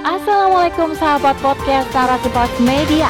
Assalamualaikum 0.00 0.96
sahabat 0.96 1.36
podcast 1.44 1.92
Pos 2.32 2.48
Media. 2.64 3.04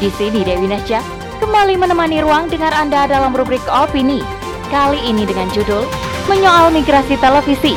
Di 0.00 0.08
sini 0.08 0.40
Dewi 0.40 0.72
Nasya 0.72 1.04
kembali 1.36 1.76
menemani 1.76 2.24
ruang 2.24 2.48
dengar 2.48 2.72
Anda 2.72 3.04
dalam 3.04 3.36
rubrik 3.36 3.60
opini. 3.68 4.24
Kali 4.72 4.96
ini 5.04 5.28
dengan 5.28 5.52
judul 5.52 5.84
Menyoal 6.32 6.72
Migrasi 6.72 7.20
Televisi 7.20 7.76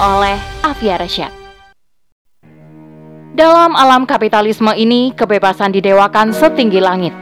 oleh 0.00 0.40
Afia. 0.64 0.96
Dalam 3.36 3.76
alam 3.76 4.08
kapitalisme 4.08 4.72
ini, 4.72 5.12
kebebasan 5.12 5.76
didewakan 5.76 6.32
setinggi 6.32 6.80
langit. 6.80 7.12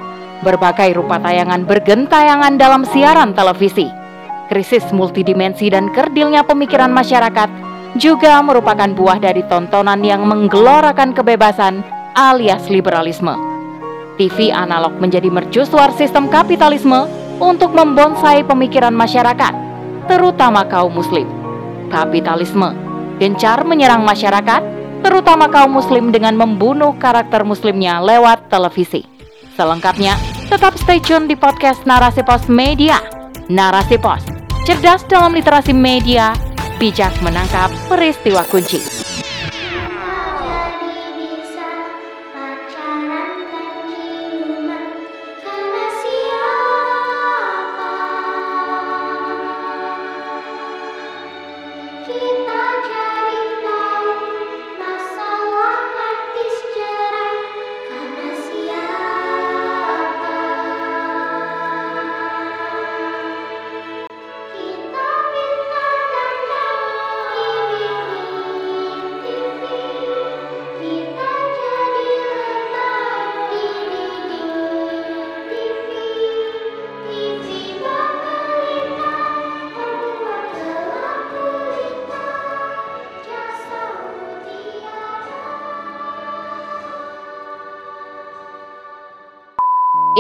Berbagai 0.47 0.95
rupa 0.95 1.19
tayangan 1.19 1.67
bergentayangan 1.67 2.63
dalam 2.63 2.87
siaran 2.87 3.35
televisi. 3.35 3.91
Krisis 4.47 4.87
multidimensi 4.95 5.67
dan 5.67 5.91
kerdilnya 5.91 6.47
pemikiran 6.47 6.95
masyarakat 6.95 7.70
juga 7.99 8.39
merupakan 8.45 8.91
buah 8.93 9.19
dari 9.19 9.43
tontonan 9.47 10.03
yang 10.05 10.23
menggelorakan 10.27 11.15
kebebasan 11.17 11.83
alias 12.15 12.69
liberalisme. 12.71 13.35
TV 14.21 14.53
analog 14.53 15.01
menjadi 15.01 15.33
mercusuar 15.33 15.91
sistem 15.97 16.29
kapitalisme 16.29 17.09
untuk 17.41 17.73
membonsai 17.73 18.45
pemikiran 18.45 18.93
masyarakat, 18.93 19.55
terutama 20.07 20.69
kaum 20.69 20.93
muslim. 20.93 21.25
Kapitalisme 21.89 22.91
gencar 23.21 23.65
menyerang 23.69 24.01
masyarakat, 24.01 24.63
terutama 25.05 25.53
kaum 25.53 25.77
muslim 25.77 26.09
dengan 26.09 26.33
membunuh 26.41 26.97
karakter 26.97 27.45
muslimnya 27.45 28.01
lewat 28.01 28.49
televisi. 28.49 29.05
Selengkapnya, 29.61 30.17
tetap 30.49 30.73
stay 30.81 30.97
tune 31.05 31.29
di 31.29 31.37
podcast 31.37 31.85
Narasi 31.85 32.25
Pos 32.25 32.49
Media. 32.49 32.97
Narasi 33.53 34.01
Pos, 34.01 34.25
cerdas 34.65 35.05
dalam 35.05 35.37
literasi 35.37 35.77
media, 35.77 36.33
bijak 36.81 37.13
menangkap 37.21 37.69
peristiwa 37.93 38.41
kunci. 38.49 39.10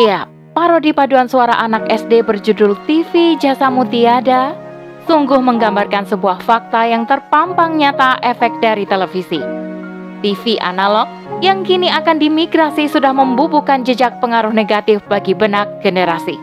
Iya, 0.00 0.24
parodi 0.56 0.96
paduan 0.96 1.28
suara 1.28 1.60
anak 1.60 1.84
SD 1.92 2.24
berjudul 2.24 2.72
TV 2.88 3.36
Jasa 3.36 3.68
Mutiada 3.68 4.56
sungguh 5.04 5.36
menggambarkan 5.44 6.08
sebuah 6.08 6.40
fakta 6.40 6.88
yang 6.88 7.04
terpampang 7.04 7.76
nyata 7.76 8.16
efek 8.24 8.48
dari 8.64 8.88
televisi. 8.88 9.36
TV 10.24 10.56
analog 10.64 11.04
yang 11.44 11.68
kini 11.68 11.92
akan 11.92 12.16
dimigrasi 12.16 12.88
sudah 12.88 13.12
membubuhkan 13.12 13.84
jejak 13.84 14.16
pengaruh 14.24 14.56
negatif 14.56 15.04
bagi 15.04 15.36
benak 15.36 15.68
generasi. 15.84 16.40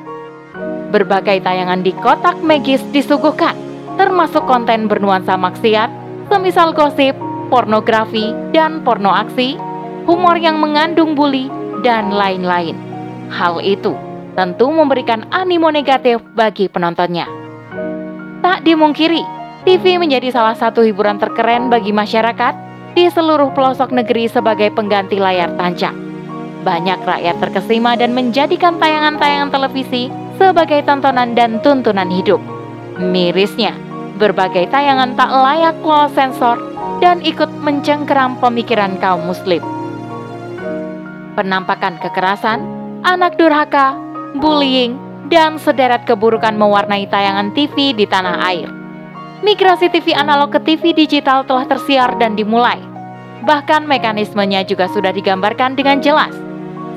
Berbagai 0.94 1.42
tayangan 1.42 1.81
di 1.81 1.98
kotak 1.98 2.37
magis 2.45 2.86
disuguhkan, 2.93 3.58
termasuk 3.98 4.45
konten 4.45 4.86
bernuansa 4.86 5.33
maksiat, 5.33 5.89
semisal 6.30 6.77
gosip, 6.77 7.17
pornografi, 7.49 8.37
dan 8.54 8.86
porno 8.86 9.10
aksi, 9.10 9.58
humor 10.05 10.37
yang 10.37 10.61
mengandung 10.61 11.17
bully, 11.17 11.49
dan 11.81 12.14
lain-lain. 12.14 12.96
Hal 13.27 13.60
itu 13.60 13.95
tentu 14.38 14.70
memberikan 14.70 15.26
animo 15.33 15.73
negatif 15.73 16.21
bagi 16.38 16.70
penontonnya. 16.70 17.26
Tak 18.45 18.61
dimungkiri, 18.64 19.26
TV 19.65 19.98
menjadi 19.98 20.30
salah 20.30 20.54
satu 20.54 20.86
hiburan 20.86 21.17
terkeren 21.17 21.67
bagi 21.67 21.89
masyarakat 21.89 22.54
di 22.93 23.10
seluruh 23.10 23.52
pelosok 23.52 23.89
negeri 23.92 24.30
sebagai 24.30 24.70
pengganti 24.71 25.17
layar 25.17 25.52
tancap. 25.58 25.92
Banyak 26.61 27.02
rakyat 27.02 27.36
terkesima 27.42 27.98
dan 27.98 28.14
menjadikan 28.14 28.77
tayangan-tayangan 28.77 29.49
televisi 29.49 30.14
sebagai 30.37 30.86
tontonan 30.86 31.33
dan 31.33 31.58
tuntunan 31.66 32.08
hidup. 32.08 32.39
Mirisnya, 33.02 33.73
berbagai 34.21 34.70
tayangan 34.70 35.17
tak 35.17 35.30
layak 35.33 35.77
lolos 35.82 36.14
sensor 36.14 36.58
dan 37.02 37.21
ikut 37.26 37.49
mencengkeram 37.61 38.37
pemikiran 38.37 38.98
kaum 39.02 39.26
muslim. 39.26 39.61
Penampakan 41.37 42.02
kekerasan, 42.02 42.77
anak 43.05 43.37
durhaka, 43.37 43.93
bullying, 44.37 44.97
dan 45.27 45.59
sederet 45.59 46.08
keburukan 46.08 46.55
mewarnai 46.55 47.05
tayangan 47.11 47.52
TV 47.53 47.91
di 47.93 48.08
tanah 48.08 48.37
air. 48.47 48.69
Migrasi 49.45 49.91
TV 49.93 50.17
analog 50.17 50.49
ke 50.49 50.59
TV 50.63 50.97
digital 50.97 51.45
telah 51.45 51.67
tersiar 51.69 52.17
dan 52.17 52.33
dimulai. 52.33 52.81
Bahkan 53.45 53.86
mekanismenya 53.86 54.65
juga 54.65 54.89
sudah 54.89 55.13
digambarkan 55.13 55.77
dengan 55.77 56.02
jelas. 56.02 56.33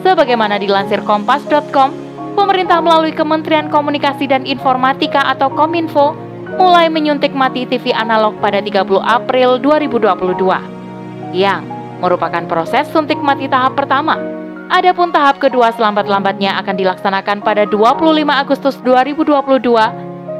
Sebagaimana 0.00 0.56
dilansir 0.56 1.04
kompas.com, 1.04 1.92
pemerintah 2.32 2.80
melalui 2.80 3.12
Kementerian 3.12 3.68
Komunikasi 3.68 4.24
dan 4.24 4.48
Informatika 4.48 5.28
atau 5.28 5.52
Kominfo 5.52 6.16
mulai 6.56 6.88
menyuntik 6.88 7.36
mati 7.36 7.68
TV 7.68 7.92
analog 7.92 8.40
pada 8.40 8.64
30 8.64 8.88
April 9.04 9.60
2022 9.60 11.36
yang 11.36 11.62
merupakan 12.00 12.42
proses 12.48 12.88
suntik 12.88 13.20
mati 13.20 13.46
tahap 13.46 13.76
pertama 13.76 14.39
Adapun 14.70 15.10
tahap 15.10 15.42
kedua 15.42 15.74
selambat-lambatnya 15.74 16.54
akan 16.62 16.78
dilaksanakan 16.78 17.42
pada 17.42 17.66
25 17.66 18.06
Agustus 18.30 18.78
2022 18.86 19.66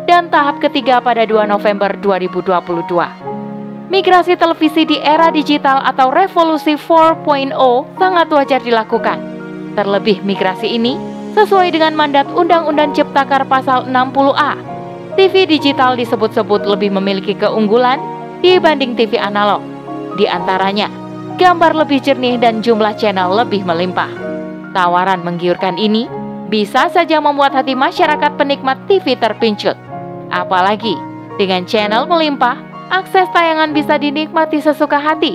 dan 0.07 0.31
tahap 0.31 0.63
ketiga 0.63 1.03
pada 1.03 1.27
2 1.27 1.51
November 1.51 1.99
2022. 1.99 3.91
Migrasi 3.91 4.39
televisi 4.39 4.87
di 4.87 5.03
era 5.03 5.35
digital 5.35 5.83
atau 5.83 6.15
revolusi 6.15 6.79
4.0 6.79 7.51
sangat 7.99 8.31
wajar 8.31 8.63
dilakukan. 8.63 9.19
Terlebih 9.75 10.23
migrasi 10.23 10.79
ini 10.79 10.95
sesuai 11.35 11.75
dengan 11.75 11.99
mandat 11.99 12.31
Undang-Undang 12.31 12.95
Ciptaker 12.95 13.43
pasal 13.51 13.91
60A. 13.91 14.55
TV 15.19 15.43
digital 15.43 15.99
disebut-sebut 15.99 16.71
lebih 16.71 16.95
memiliki 16.95 17.35
keunggulan 17.35 17.99
dibanding 18.47 18.95
TV 18.95 19.19
analog. 19.19 19.59
Di 20.15 20.31
antaranya, 20.31 20.87
gambar 21.41 21.73
lebih 21.73 22.05
jernih 22.05 22.37
dan 22.37 22.61
jumlah 22.61 22.93
channel 23.01 23.33
lebih 23.33 23.65
melimpah. 23.65 24.12
Tawaran 24.77 25.25
menggiurkan 25.25 25.81
ini 25.81 26.05
bisa 26.53 26.93
saja 26.93 27.17
membuat 27.17 27.56
hati 27.56 27.73
masyarakat 27.73 28.37
penikmat 28.37 28.77
TV 28.84 29.17
terpincut. 29.17 29.73
Apalagi 30.29 30.93
dengan 31.41 31.65
channel 31.65 32.05
melimpah, 32.05 32.61
akses 32.93 33.25
tayangan 33.33 33.73
bisa 33.73 33.97
dinikmati 33.97 34.61
sesuka 34.61 35.00
hati. 35.00 35.33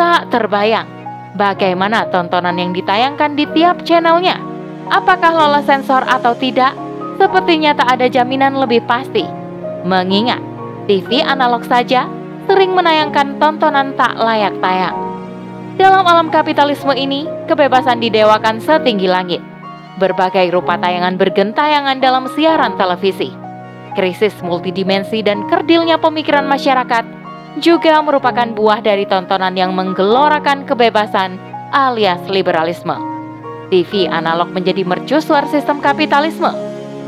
Tak 0.00 0.32
terbayang 0.32 0.88
bagaimana 1.36 2.08
tontonan 2.08 2.56
yang 2.56 2.72
ditayangkan 2.72 3.36
di 3.36 3.44
tiap 3.52 3.84
channelnya. 3.84 4.40
Apakah 4.88 5.28
lolos 5.28 5.68
sensor 5.68 6.08
atau 6.08 6.32
tidak? 6.32 6.72
Sepertinya 7.20 7.76
tak 7.76 8.00
ada 8.00 8.08
jaminan 8.08 8.56
lebih 8.56 8.80
pasti. 8.88 9.28
Mengingat 9.84 10.40
TV 10.88 11.20
analog 11.20 11.68
saja 11.68 12.08
sering 12.48 12.72
menayangkan 12.72 13.36
tontonan 13.36 13.92
tak 13.92 14.16
layak 14.16 14.56
tayang. 14.64 15.03
Dalam 15.74 16.06
alam 16.06 16.30
kapitalisme 16.30 16.94
ini, 16.94 17.26
kebebasan 17.50 17.98
didewakan 17.98 18.62
setinggi 18.62 19.10
langit. 19.10 19.42
Berbagai 19.98 20.54
rupa 20.54 20.78
tayangan 20.78 21.18
bergentayangan 21.18 21.98
dalam 21.98 22.30
siaran 22.30 22.78
televisi. 22.78 23.34
Krisis 23.98 24.38
multidimensi 24.38 25.18
dan 25.26 25.50
kerdilnya 25.50 25.98
pemikiran 25.98 26.46
masyarakat 26.46 27.02
juga 27.58 27.98
merupakan 28.06 28.46
buah 28.54 28.86
dari 28.86 29.02
tontonan 29.02 29.58
yang 29.58 29.74
menggelorakan 29.74 30.62
kebebasan 30.62 31.42
alias 31.74 32.22
liberalisme. 32.30 32.94
TV 33.66 34.06
analog 34.06 34.54
menjadi 34.54 34.86
mercusuar 34.86 35.50
sistem 35.50 35.82
kapitalisme 35.82 36.54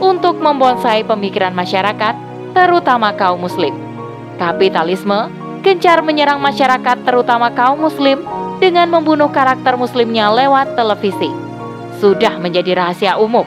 untuk 0.03 0.43
membonsai 0.43 1.07
pemikiran 1.07 1.55
masyarakat, 1.55 2.19
terutama 2.51 3.15
kaum 3.15 3.39
muslim. 3.39 3.79
Kapitalisme 4.43 5.31
gencar 5.63 6.03
menyerang 6.03 6.43
masyarakat 6.43 7.07
terutama 7.07 7.51
kaum 7.55 7.79
muslim 7.87 8.23
dengan 8.67 8.91
membunuh 8.91 9.31
karakter 9.31 9.79
muslimnya 9.79 10.27
lewat 10.35 10.75
televisi. 10.75 11.31
Sudah 12.03 12.35
menjadi 12.43 12.75
rahasia 12.75 13.15
umum, 13.15 13.47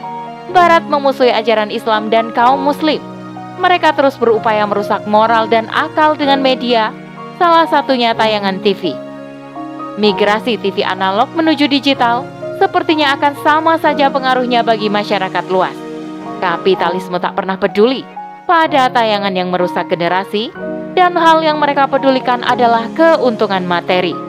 Barat 0.49 0.81
memusuhi 0.89 1.29
ajaran 1.29 1.69
Islam 1.69 2.09
dan 2.09 2.33
kaum 2.33 2.57
muslim. 2.57 2.97
Mereka 3.61 3.93
terus 3.93 4.17
berupaya 4.17 4.65
merusak 4.65 5.05
moral 5.05 5.45
dan 5.45 5.69
akal 5.69 6.17
dengan 6.17 6.41
media, 6.41 6.89
salah 7.37 7.69
satunya 7.69 8.17
tayangan 8.17 8.57
TV. 8.63 8.97
Migrasi 9.99 10.55
TV 10.57 10.81
analog 10.81 11.29
menuju 11.35 11.67
digital 11.67 12.25
sepertinya 12.57 13.13
akan 13.19 13.33
sama 13.43 13.73
saja 13.77 14.07
pengaruhnya 14.07 14.63
bagi 14.63 14.87
masyarakat 14.87 15.45
luas. 15.51 15.75
Kapitalisme 16.39 17.19
tak 17.19 17.35
pernah 17.35 17.59
peduli 17.59 18.01
pada 18.47 18.87
tayangan 18.89 19.35
yang 19.35 19.51
merusak 19.51 19.91
generasi 19.91 20.49
dan 20.95 21.13
hal 21.19 21.43
yang 21.43 21.59
mereka 21.59 21.85
pedulikan 21.85 22.41
adalah 22.47 22.87
keuntungan 22.95 23.67
materi. 23.67 24.28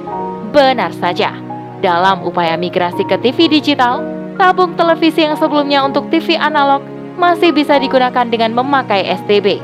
Benar 0.51 0.91
saja, 0.99 1.31
dalam 1.79 2.27
upaya 2.27 2.59
migrasi 2.59 3.07
ke 3.07 3.15
TV 3.23 3.47
digital, 3.47 4.03
tabung 4.35 4.75
televisi 4.75 5.23
yang 5.23 5.39
sebelumnya 5.39 5.87
untuk 5.87 6.11
TV 6.11 6.35
analog 6.35 6.83
masih 7.15 7.55
bisa 7.55 7.79
digunakan 7.79 8.27
dengan 8.27 8.51
memakai 8.59 9.07
STB. 9.23 9.63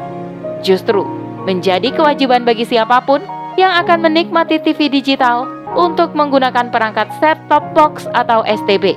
Justru, 0.63 1.03
menjadi 1.43 1.91
kewajiban 1.91 2.47
bagi 2.47 2.63
siapa 2.63 3.03
pun 3.03 3.19
yang 3.59 3.75
akan 3.83 4.07
menikmati 4.07 4.63
TV 4.63 4.87
digital 4.87 5.51
untuk 5.75 6.15
menggunakan 6.15 6.71
perangkat 6.71 7.11
set-top 7.19 7.67
box 7.75 8.07
atau 8.15 8.47
STB. 8.47 8.95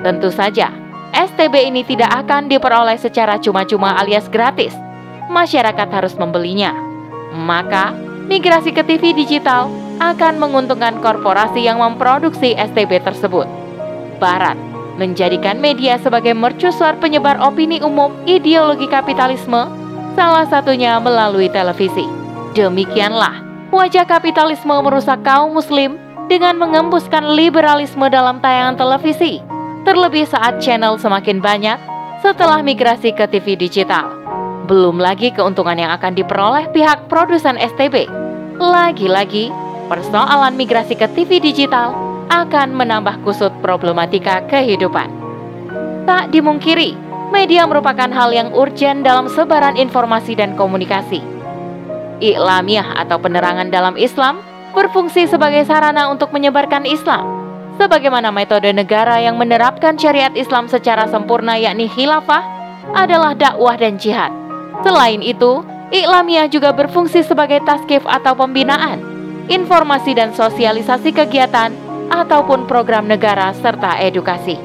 Tentu 0.00 0.32
saja, 0.32 0.72
STB 1.12 1.68
ini 1.68 1.84
tidak 1.84 2.16
akan 2.24 2.48
diperoleh 2.48 2.96
secara 2.96 3.36
cuma-cuma 3.36 3.92
alias 4.00 4.24
gratis. 4.32 4.72
Masyarakat 5.28 5.88
harus 5.92 6.16
membelinya. 6.16 6.72
Maka, 7.36 7.92
migrasi 8.24 8.72
ke 8.72 8.80
TV 8.80 9.12
digital 9.12 9.85
akan 9.98 10.40
menguntungkan 10.40 11.00
korporasi 11.00 11.64
yang 11.64 11.80
memproduksi 11.80 12.52
STB 12.56 13.02
tersebut. 13.02 13.48
Barat 14.16 14.56
menjadikan 14.96 15.60
media 15.60 16.00
sebagai 16.00 16.32
mercusuar 16.32 16.96
penyebar 16.96 17.36
opini 17.44 17.84
umum 17.84 18.16
ideologi 18.24 18.88
kapitalisme, 18.88 19.68
salah 20.16 20.48
satunya 20.48 20.96
melalui 20.96 21.52
televisi. 21.52 22.08
Demikianlah 22.56 23.44
wajah 23.68 24.08
kapitalisme 24.08 24.72
merusak 24.80 25.20
kaum 25.20 25.52
muslim 25.52 26.00
dengan 26.26 26.56
mengembuskan 26.56 27.36
liberalisme 27.36 28.08
dalam 28.08 28.40
tayangan 28.40 28.80
televisi, 28.80 29.44
terlebih 29.84 30.24
saat 30.26 30.58
channel 30.58 30.96
semakin 30.96 31.38
banyak 31.38 31.78
setelah 32.24 32.64
migrasi 32.64 33.12
ke 33.12 33.28
TV 33.28 33.54
digital. 33.54 34.10
Belum 34.66 34.98
lagi 34.98 35.30
keuntungan 35.30 35.78
yang 35.78 35.94
akan 35.94 36.16
diperoleh 36.18 36.66
pihak 36.74 37.06
produsen 37.06 37.54
STB. 37.54 38.10
Lagi-lagi, 38.58 39.52
persoalan 39.86 40.58
migrasi 40.58 40.98
ke 40.98 41.06
TV 41.14 41.38
digital 41.38 41.94
akan 42.30 42.74
menambah 42.74 43.22
kusut 43.22 43.54
problematika 43.62 44.42
kehidupan. 44.50 45.08
Tak 46.06 46.30
dimungkiri, 46.30 46.94
media 47.30 47.66
merupakan 47.66 48.10
hal 48.10 48.30
yang 48.34 48.50
urgent 48.54 49.02
dalam 49.02 49.30
sebaran 49.30 49.78
informasi 49.78 50.38
dan 50.38 50.54
komunikasi. 50.54 51.22
Iklamiah 52.22 52.96
atau 52.96 53.18
penerangan 53.18 53.68
dalam 53.70 53.94
Islam 53.98 54.42
berfungsi 54.72 55.26
sebagai 55.30 55.64
sarana 55.64 56.12
untuk 56.12 56.30
menyebarkan 56.34 56.84
Islam. 56.84 57.24
Sebagaimana 57.76 58.32
metode 58.32 58.72
negara 58.72 59.20
yang 59.20 59.36
menerapkan 59.36 60.00
syariat 60.00 60.32
Islam 60.32 60.64
secara 60.64 61.04
sempurna 61.12 61.60
yakni 61.60 61.92
khilafah 61.92 62.40
adalah 62.96 63.36
dakwah 63.36 63.76
dan 63.76 64.00
jihad. 64.00 64.32
Selain 64.80 65.20
itu, 65.20 65.60
Iklamiah 65.92 66.50
juga 66.50 66.74
berfungsi 66.74 67.22
sebagai 67.22 67.62
taskif 67.62 68.02
atau 68.08 68.34
pembinaan, 68.34 69.05
informasi 69.46 70.14
dan 70.14 70.34
sosialisasi 70.34 71.14
kegiatan 71.14 71.70
ataupun 72.10 72.70
program 72.70 73.06
negara 73.10 73.50
serta 73.54 73.98
edukasi. 73.98 74.58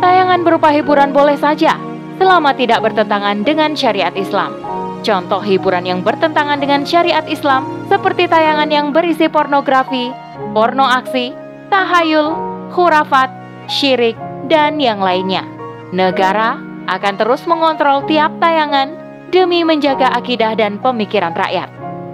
Tayangan 0.00 0.40
berupa 0.42 0.72
hiburan 0.72 1.14
boleh 1.14 1.38
saja, 1.38 1.78
selama 2.18 2.56
tidak 2.56 2.82
bertentangan 2.82 3.44
dengan 3.46 3.76
syariat 3.78 4.12
Islam. 4.16 4.56
Contoh 5.02 5.42
hiburan 5.42 5.82
yang 5.82 6.00
bertentangan 6.06 6.62
dengan 6.62 6.86
syariat 6.86 7.26
Islam 7.26 7.66
seperti 7.90 8.30
tayangan 8.30 8.70
yang 8.70 8.94
berisi 8.94 9.26
pornografi, 9.26 10.14
porno 10.54 10.86
aksi, 10.86 11.34
tahayul, 11.70 12.38
khurafat, 12.70 13.30
syirik, 13.66 14.14
dan 14.46 14.78
yang 14.78 15.02
lainnya. 15.02 15.42
Negara 15.90 16.58
akan 16.86 17.14
terus 17.18 17.42
mengontrol 17.50 18.06
tiap 18.06 18.30
tayangan 18.38 18.94
demi 19.34 19.66
menjaga 19.66 20.14
akidah 20.14 20.54
dan 20.54 20.78
pemikiran 20.78 21.34
rakyat. 21.34 21.66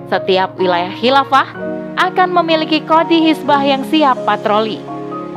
Setiap 0.09 0.57
wilayah 0.57 0.93
khilafah 0.97 1.68
akan 1.99 2.31
memiliki 2.31 2.81
kodi 2.87 3.27
hisbah 3.27 3.61
yang 3.61 3.83
siap 3.91 4.23
patroli. 4.23 4.79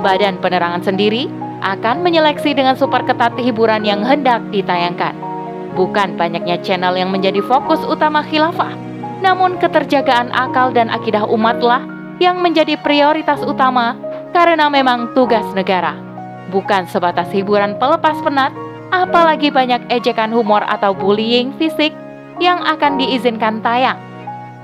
Badan 0.05 0.37
penerangan 0.37 0.85
sendiri 0.85 1.25
akan 1.61 2.05
menyeleksi 2.05 2.53
dengan 2.53 2.77
super 2.77 3.01
ketat 3.05 3.33
hiburan 3.37 3.81
yang 3.85 4.05
hendak 4.05 4.41
ditayangkan 4.53 5.31
bukan 5.73 6.19
banyaknya 6.19 6.59
channel 6.61 6.95
yang 6.95 7.09
menjadi 7.09 7.39
fokus 7.43 7.79
utama 7.87 8.23
khilafah, 8.27 8.71
namun 9.23 9.55
keterjagaan 9.57 10.31
akal 10.35 10.71
dan 10.71 10.91
akidah 10.91 11.23
umatlah 11.27 11.83
yang 12.21 12.39
menjadi 12.43 12.77
prioritas 12.79 13.41
utama 13.41 13.97
karena 14.35 14.69
memang 14.69 15.11
tugas 15.17 15.45
negara. 15.57 15.97
Bukan 16.51 16.87
sebatas 16.91 17.31
hiburan 17.31 17.79
pelepas 17.79 18.19
penat, 18.21 18.51
apalagi 18.91 19.49
banyak 19.49 19.87
ejekan 19.87 20.29
humor 20.35 20.61
atau 20.67 20.91
bullying 20.91 21.55
fisik 21.55 21.95
yang 22.43 22.59
akan 22.67 22.99
diizinkan 22.99 23.63
tayang. 23.63 23.97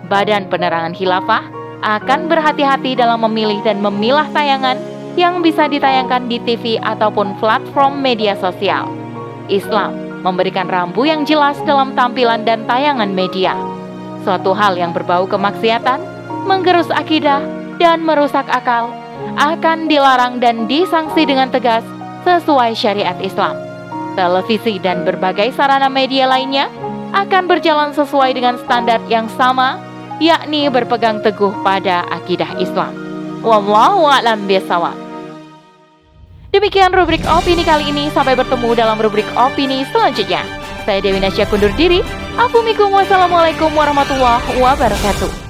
Badan 0.07 0.47
Penerangan 0.47 0.95
Khilafah 0.95 1.56
akan 1.81 2.29
berhati-hati 2.31 2.97
dalam 2.97 3.21
memilih 3.25 3.61
dan 3.61 3.77
memilah 3.81 4.25
tayangan 4.33 4.77
yang 5.17 5.41
bisa 5.41 5.65
ditayangkan 5.65 6.29
di 6.29 6.37
TV 6.41 6.77
ataupun 6.81 7.37
platform 7.41 8.01
media 8.01 8.37
sosial. 8.37 8.89
Islam 9.49 10.21
memberikan 10.21 10.67
rambu 10.67 11.05
yang 11.07 11.23
jelas 11.23 11.57
dalam 11.63 11.93
tampilan 11.97 12.43
dan 12.45 12.65
tayangan 12.69 13.09
media. 13.13 13.57
Suatu 14.25 14.51
hal 14.51 14.75
yang 14.75 14.91
berbau 14.91 15.23
kemaksiatan, 15.29 16.03
menggerus 16.45 16.91
akidah, 16.91 17.39
dan 17.77 18.03
merusak 18.03 18.45
akal 18.49 18.91
akan 19.37 19.87
dilarang 19.87 20.41
dan 20.41 20.65
disanksi 20.65 21.23
dengan 21.23 21.47
tegas 21.47 21.85
sesuai 22.25 22.73
syariat 22.73 23.15
Islam. 23.21 23.55
Televisi 24.17 24.81
dan 24.81 25.05
berbagai 25.05 25.53
sarana 25.53 25.87
media 25.87 26.25
lainnya 26.25 26.67
akan 27.13 27.47
berjalan 27.47 27.93
sesuai 27.93 28.35
dengan 28.35 28.57
standar 28.59 28.99
yang 29.07 29.29
sama, 29.37 29.79
yakni 30.17 30.69
berpegang 30.69 31.21
teguh 31.21 31.53
pada 31.61 32.05
akidah 32.09 32.57
Islam. 32.57 32.93
Wallahu 33.45 34.05
a'lam 34.09 34.49
bishawab. 34.49 34.97
Demikian 36.51 36.89
rubrik 36.95 37.21
opini 37.29 37.61
kali 37.61 37.93
ini. 37.93 38.09
Sampai 38.09 38.33
bertemu 38.33 38.73
dalam 38.73 38.97
rubrik 38.97 39.27
opini 39.37 39.85
selanjutnya. 39.93 40.41
Saya 40.87 41.03
Dewi 41.03 41.21
Nasya 41.21 41.45
kundur 41.45 41.69
diri. 41.77 42.01
Assalamualaikum 42.37 43.73
warahmatullahi 43.73 44.61
wabarakatuh. 44.61 45.46